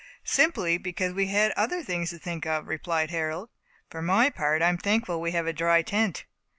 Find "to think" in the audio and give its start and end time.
2.09-2.47